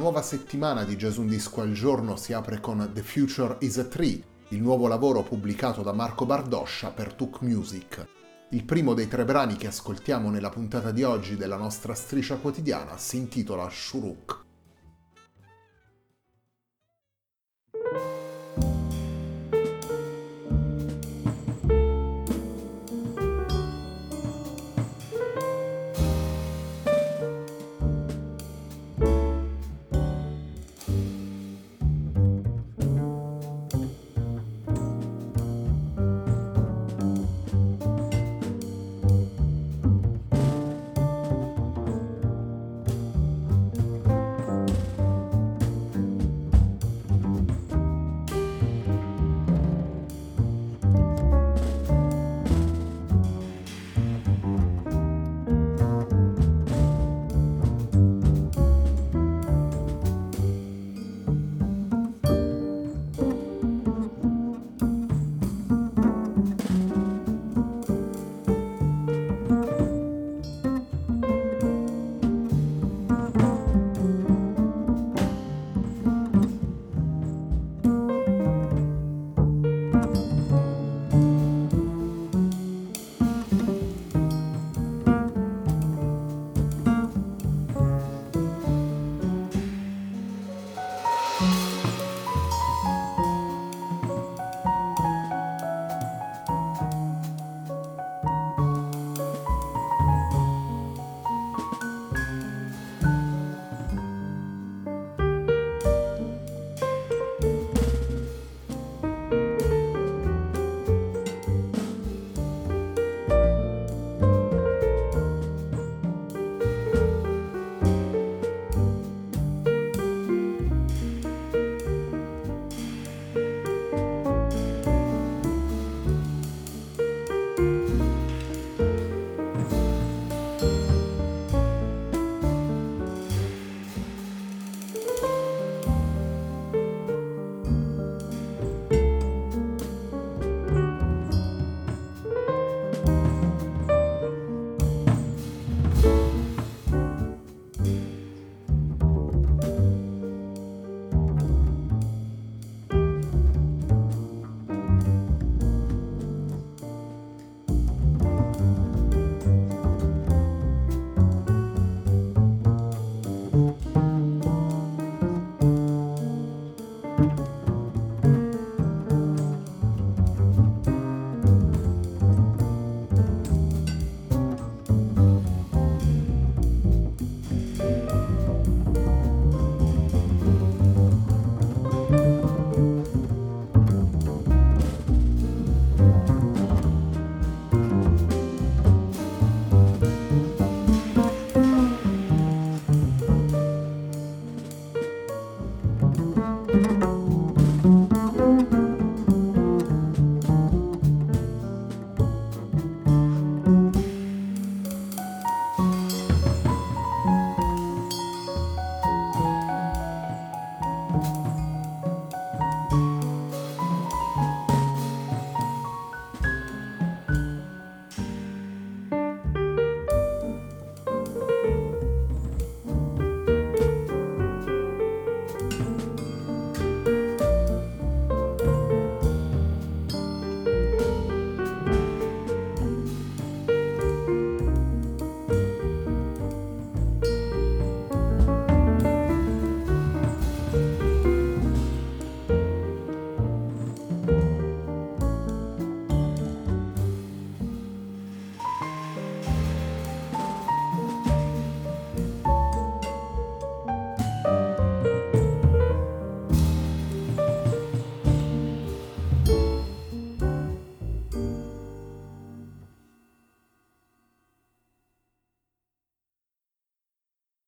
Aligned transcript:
Nuova 0.00 0.22
settimana 0.22 0.84
di 0.84 0.96
Gesù 0.96 1.26
Disco 1.26 1.60
al 1.60 1.72
giorno 1.72 2.16
si 2.16 2.32
apre 2.32 2.58
con 2.58 2.90
The 2.94 3.02
Future 3.02 3.58
is 3.60 3.76
a 3.76 3.84
Tree, 3.84 4.22
il 4.48 4.62
nuovo 4.62 4.88
lavoro 4.88 5.22
pubblicato 5.22 5.82
da 5.82 5.92
Marco 5.92 6.24
Bardoscia 6.24 6.88
per 6.88 7.12
Tuk 7.12 7.42
Music. 7.42 8.06
Il 8.52 8.64
primo 8.64 8.94
dei 8.94 9.08
tre 9.08 9.26
brani 9.26 9.56
che 9.56 9.66
ascoltiamo 9.66 10.30
nella 10.30 10.48
puntata 10.48 10.90
di 10.90 11.02
oggi 11.02 11.36
della 11.36 11.58
nostra 11.58 11.92
striscia 11.94 12.36
quotidiana 12.36 12.96
si 12.96 13.18
intitola 13.18 13.68
Shuruk. 13.68 14.49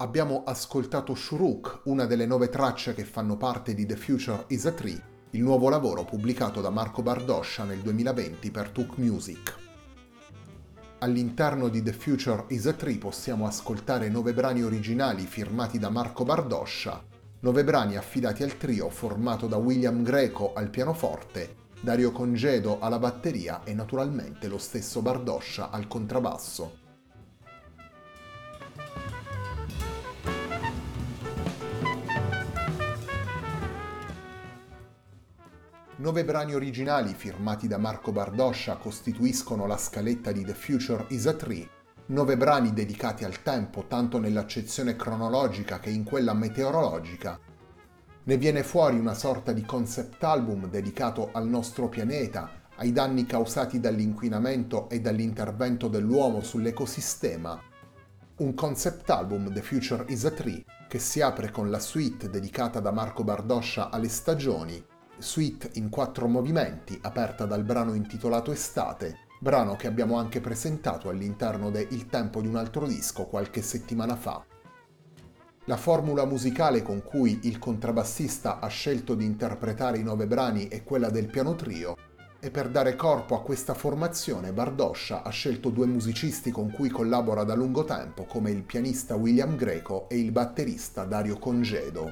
Abbiamo 0.02 0.42
ascoltato 0.44 1.14
Shuruk, 1.14 1.82
una 1.84 2.06
delle 2.06 2.26
nove 2.26 2.48
tracce 2.48 2.92
che 2.92 3.04
fanno 3.04 3.36
parte 3.36 3.72
di 3.72 3.86
The 3.86 3.94
Future 3.94 4.46
is 4.48 4.66
a 4.66 4.72
Tree, 4.72 5.00
il 5.30 5.42
nuovo 5.42 5.68
lavoro 5.68 6.04
pubblicato 6.04 6.60
da 6.60 6.70
Marco 6.70 7.02
Bardoscia 7.02 7.62
nel 7.62 7.78
2020 7.78 8.50
per 8.50 8.70
Took 8.70 8.96
Music. 8.96 9.56
All'interno 10.98 11.68
di 11.68 11.84
The 11.84 11.92
Future 11.92 12.46
is 12.48 12.66
a 12.66 12.72
Tree 12.72 12.98
possiamo 12.98 13.46
ascoltare 13.46 14.08
nove 14.08 14.34
brani 14.34 14.64
originali 14.64 15.24
firmati 15.24 15.78
da 15.78 15.88
Marco 15.88 16.24
Bardoscia, 16.24 17.00
nove 17.38 17.62
brani 17.62 17.96
affidati 17.96 18.42
al 18.42 18.56
trio 18.56 18.90
formato 18.90 19.46
da 19.46 19.56
William 19.56 20.02
Greco 20.02 20.52
al 20.52 20.68
pianoforte, 20.68 21.54
Dario 21.80 22.10
Congedo 22.10 22.80
alla 22.80 22.98
batteria 22.98 23.62
e 23.62 23.72
naturalmente 23.72 24.48
lo 24.48 24.58
stesso 24.58 25.00
Bardoscia 25.00 25.70
al 25.70 25.86
contrabbasso. 25.86 26.81
Nove 36.02 36.24
brani 36.24 36.52
originali 36.52 37.14
firmati 37.14 37.68
da 37.68 37.78
Marco 37.78 38.10
Bardoscia 38.10 38.74
costituiscono 38.74 39.68
la 39.68 39.76
scaletta 39.76 40.32
di 40.32 40.44
The 40.44 40.52
Future 40.52 41.04
is 41.10 41.28
a 41.28 41.34
Tree, 41.34 41.68
nove 42.06 42.36
brani 42.36 42.72
dedicati 42.72 43.22
al 43.22 43.40
tempo 43.42 43.84
tanto 43.86 44.18
nell'accezione 44.18 44.96
cronologica 44.96 45.78
che 45.78 45.90
in 45.90 46.02
quella 46.02 46.34
meteorologica. 46.34 47.38
Ne 48.24 48.36
viene 48.36 48.64
fuori 48.64 48.98
una 48.98 49.14
sorta 49.14 49.52
di 49.52 49.64
concept 49.64 50.24
album 50.24 50.68
dedicato 50.68 51.30
al 51.32 51.46
nostro 51.46 51.88
pianeta, 51.88 52.50
ai 52.78 52.90
danni 52.90 53.24
causati 53.24 53.78
dall'inquinamento 53.78 54.90
e 54.90 55.00
dall'intervento 55.00 55.86
dell'uomo 55.86 56.40
sull'ecosistema. 56.40 57.62
Un 58.38 58.54
concept 58.54 59.08
album 59.08 59.52
The 59.52 59.62
Future 59.62 60.04
is 60.08 60.24
a 60.24 60.32
Tree 60.32 60.64
che 60.88 60.98
si 60.98 61.20
apre 61.20 61.52
con 61.52 61.70
la 61.70 61.78
suite 61.78 62.28
dedicata 62.28 62.80
da 62.80 62.90
Marco 62.90 63.22
Bardoscia 63.22 63.88
alle 63.88 64.08
stagioni, 64.08 64.90
suite 65.18 65.70
in 65.74 65.88
quattro 65.88 66.26
movimenti 66.26 66.98
aperta 67.02 67.44
dal 67.46 67.64
brano 67.64 67.94
intitolato 67.94 68.52
Estate, 68.52 69.26
brano 69.38 69.76
che 69.76 69.86
abbiamo 69.86 70.16
anche 70.16 70.40
presentato 70.40 71.08
all'interno 71.08 71.70
de 71.70 71.86
Il 71.90 72.06
tempo 72.06 72.40
di 72.40 72.46
un 72.46 72.56
altro 72.56 72.86
disco 72.86 73.26
qualche 73.26 73.62
settimana 73.62 74.16
fa. 74.16 74.44
La 75.66 75.76
formula 75.76 76.24
musicale 76.24 76.82
con 76.82 77.02
cui 77.02 77.40
il 77.42 77.58
contrabbassista 77.58 78.58
ha 78.58 78.66
scelto 78.66 79.14
di 79.14 79.24
interpretare 79.24 79.98
i 79.98 80.02
nove 80.02 80.26
brani 80.26 80.66
è 80.68 80.82
quella 80.82 81.08
del 81.08 81.28
piano 81.28 81.54
trio 81.54 81.96
e 82.40 82.50
per 82.50 82.68
dare 82.68 82.96
corpo 82.96 83.36
a 83.36 83.42
questa 83.42 83.72
formazione 83.72 84.52
Bardoscia 84.52 85.22
ha 85.22 85.30
scelto 85.30 85.70
due 85.70 85.86
musicisti 85.86 86.50
con 86.50 86.72
cui 86.72 86.88
collabora 86.88 87.44
da 87.44 87.54
lungo 87.54 87.84
tempo 87.84 88.24
come 88.24 88.50
il 88.50 88.64
pianista 88.64 89.14
William 89.14 89.54
Greco 89.54 90.08
e 90.08 90.18
il 90.18 90.32
batterista 90.32 91.04
Dario 91.04 91.38
Congedo. 91.38 92.10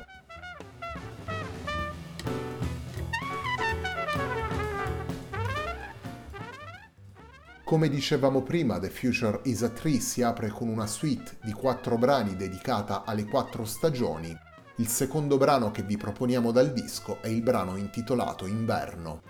Come 7.71 7.89
dicevamo 7.89 8.43
prima, 8.43 8.81
The 8.81 8.91
Future 8.91 9.43
is 9.45 9.63
a 9.63 9.69
Tree 9.69 10.01
si 10.01 10.23
apre 10.23 10.49
con 10.49 10.67
una 10.67 10.89
suite 10.89 11.39
di 11.45 11.53
quattro 11.53 11.97
brani 11.97 12.35
dedicata 12.35 13.05
alle 13.05 13.27
quattro 13.27 13.65
stagioni. 13.65 14.37
Il 14.79 14.89
secondo 14.89 15.37
brano 15.37 15.71
che 15.71 15.85
vi 15.85 15.97
proponiamo 15.97 16.51
dal 16.51 16.73
disco 16.73 17.23
è 17.23 17.29
il 17.29 17.43
brano 17.43 17.77
intitolato 17.77 18.47
Inverno. 18.47 19.23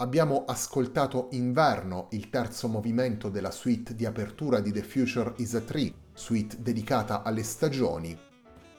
Abbiamo 0.00 0.44
ascoltato 0.46 1.26
Inverno, 1.32 2.06
il 2.10 2.30
terzo 2.30 2.68
movimento 2.68 3.30
della 3.30 3.50
suite 3.50 3.96
di 3.96 4.06
apertura 4.06 4.60
di 4.60 4.70
The 4.70 4.84
Future 4.84 5.32
is 5.38 5.54
a 5.54 5.60
Tree, 5.60 5.92
suite 6.12 6.62
dedicata 6.62 7.24
alle 7.24 7.42
stagioni. 7.42 8.16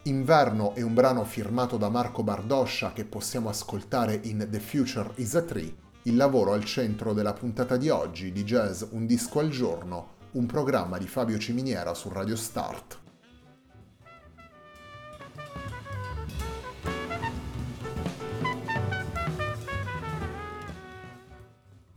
Inverno 0.03 0.73
è 0.75 0.81
un 0.81 0.93
brano 0.93 1.25
firmato 1.25 1.75
da 1.75 1.89
Marco 1.89 2.23
Bardoscia 2.23 2.93
che 2.93 3.03
possiamo 3.03 3.49
ascoltare 3.49 4.17
in 4.23 4.47
The 4.49 4.61
Future 4.61 5.11
is 5.15 5.35
a 5.35 5.41
Tree, 5.41 5.75
il 6.03 6.15
lavoro 6.15 6.53
al 6.53 6.63
centro 6.63 7.11
della 7.11 7.33
puntata 7.33 7.75
di 7.75 7.89
oggi 7.89 8.31
di 8.31 8.45
Jazz 8.45 8.83
Un 8.91 9.05
disco 9.05 9.39
al 9.39 9.49
giorno, 9.49 10.15
un 10.31 10.45
programma 10.45 10.97
di 10.97 11.07
Fabio 11.07 11.37
Ciminiera 11.37 11.93
su 11.95 12.07
Radio 12.07 12.37
Start. 12.37 13.08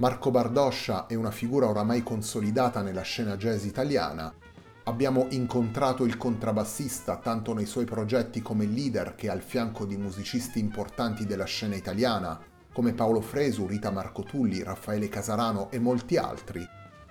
Marco 0.02 0.32
Bardoscia 0.32 1.06
è 1.06 1.14
una 1.14 1.30
figura 1.30 1.68
oramai 1.68 2.02
consolidata 2.02 2.82
nella 2.82 3.02
scena 3.02 3.36
jazz 3.36 3.64
italiana. 3.64 4.34
Abbiamo 4.82 5.28
incontrato 5.30 6.04
il 6.04 6.16
contrabbassista 6.16 7.18
tanto 7.18 7.54
nei 7.54 7.66
suoi 7.66 7.84
progetti 7.84 8.42
come 8.42 8.66
leader 8.66 9.14
che 9.14 9.30
al 9.30 9.42
fianco 9.42 9.84
di 9.84 9.96
musicisti 9.96 10.58
importanti 10.58 11.24
della 11.24 11.44
scena 11.44 11.76
italiana, 11.76 12.36
come 12.72 12.94
Paolo 12.94 13.20
Fresu, 13.20 13.64
Rita 13.68 13.92
Marcotulli, 13.92 14.64
Raffaele 14.64 15.08
Casarano 15.08 15.70
e 15.70 15.78
molti 15.78 16.16
altri. 16.16 16.66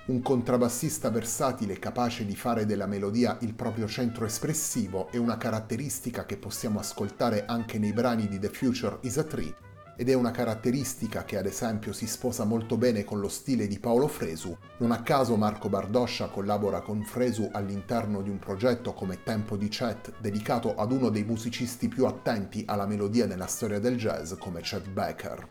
Un 0.07 0.21
contrabbassista 0.21 1.09
versatile 1.09 1.79
capace 1.79 2.25
di 2.25 2.35
fare 2.35 2.65
della 2.65 2.87
melodia 2.87 3.37
il 3.39 3.53
proprio 3.53 3.87
centro 3.87 4.25
espressivo 4.25 5.09
è 5.11 5.15
una 5.15 5.37
caratteristica 5.37 6.25
che 6.25 6.35
possiamo 6.35 6.79
ascoltare 6.79 7.45
anche 7.45 7.79
nei 7.79 7.93
brani 7.93 8.27
di 8.27 8.37
The 8.37 8.49
Future 8.49 8.97
is 9.03 9.17
a 9.17 9.23
Tree 9.23 9.69
ed 10.01 10.09
è 10.09 10.15
una 10.15 10.31
caratteristica 10.31 11.25
che 11.25 11.37
ad 11.37 11.45
esempio 11.45 11.93
si 11.93 12.07
sposa 12.07 12.43
molto 12.43 12.75
bene 12.75 13.03
con 13.03 13.19
lo 13.19 13.29
stile 13.29 13.67
di 13.67 13.77
Paolo 13.77 14.07
Fresu. 14.07 14.57
Non 14.77 14.89
a 14.89 15.03
caso 15.03 15.35
Marco 15.35 15.69
Bardoscia 15.69 16.29
collabora 16.29 16.81
con 16.81 17.03
Fresu 17.03 17.47
all'interno 17.51 18.23
di 18.23 18.31
un 18.31 18.39
progetto 18.39 18.93
come 18.95 19.21
Tempo 19.21 19.55
di 19.55 19.67
Chat 19.69 20.13
dedicato 20.19 20.73
ad 20.73 20.91
uno 20.91 21.09
dei 21.09 21.23
musicisti 21.23 21.87
più 21.87 22.07
attenti 22.07 22.63
alla 22.65 22.87
melodia 22.87 23.27
nella 23.27 23.45
storia 23.45 23.77
del 23.77 23.95
jazz 23.95 24.33
come 24.39 24.61
Chet 24.61 24.89
Baker. 24.89 25.47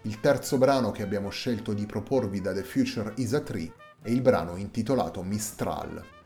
Il 0.00 0.18
terzo 0.20 0.56
brano 0.56 0.92
che 0.92 1.02
abbiamo 1.02 1.28
scelto 1.28 1.74
di 1.74 1.84
proporvi 1.84 2.40
da 2.40 2.54
The 2.54 2.62
Future 2.62 3.12
is 3.16 3.34
a 3.34 3.40
Tree 3.40 3.70
è 4.00 4.08
il 4.08 4.22
brano 4.22 4.56
intitolato 4.56 5.22
Mistral. 5.22 6.19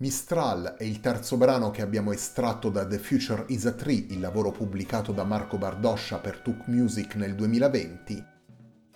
Mistral 0.00 0.76
è 0.78 0.84
il 0.84 1.00
terzo 1.00 1.36
brano 1.36 1.72
che 1.72 1.82
abbiamo 1.82 2.12
estratto 2.12 2.70
da 2.70 2.86
The 2.86 3.00
Future 3.00 3.46
is 3.48 3.66
a 3.66 3.72
Tree, 3.72 4.06
il 4.10 4.20
lavoro 4.20 4.52
pubblicato 4.52 5.10
da 5.10 5.24
Marco 5.24 5.58
Bardoscia 5.58 6.18
per 6.18 6.38
Tuk 6.38 6.68
Music 6.68 7.16
nel 7.16 7.34
2020. 7.34 8.24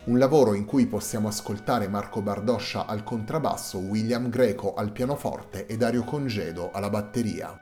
Un 0.04 0.16
lavoro 0.16 0.54
in 0.54 0.64
cui 0.64 0.86
possiamo 0.86 1.26
ascoltare 1.26 1.88
Marco 1.88 2.22
Bardoscia 2.22 2.86
al 2.86 3.02
contrabbasso, 3.02 3.78
William 3.78 4.28
Greco 4.28 4.74
al 4.74 4.92
pianoforte 4.92 5.66
e 5.66 5.76
Dario 5.76 6.04
Congedo 6.04 6.70
alla 6.70 6.88
batteria. 6.88 7.52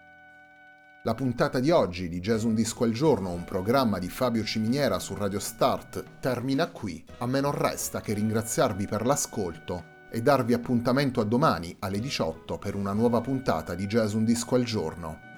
La 1.05 1.15
puntata 1.15 1.61
di 1.61 1.71
oggi 1.71 2.11
di 2.11 2.21
Jazz 2.21 2.43
Un 2.43 2.53
Disco 2.53 2.85
al 2.85 2.93
Giorno, 2.93 3.31
un 3.31 3.45
programma 3.45 3.99
di 3.99 4.11
Fabio 4.11 4.45
Ciminiera 4.45 4.99
su 4.99 5.15
Radio 5.15 5.39
Start, 5.39 6.19
termina 6.21 6.67
qui. 6.67 7.03
A 7.21 7.27
me 7.27 7.41
non 7.41 7.53
resta 7.53 8.03
che 8.03 8.13
ringraziarvi 8.13 8.87
per 8.87 9.07
l'ascolto 9.07 9.90
e 10.11 10.23
darvi 10.23 10.53
appuntamento 10.53 11.21
a 11.21 11.25
domani 11.25 11.75
alle 11.79 12.01
18 12.01 12.59
per 12.59 12.75
una 12.75 12.93
nuova 12.93 13.21
puntata 13.21 13.75
di 13.75 13.87
Jazz 13.87 14.13
Un 14.13 14.25
Disco 14.25 14.57
al 14.57 14.65
Giorno. 14.65 15.30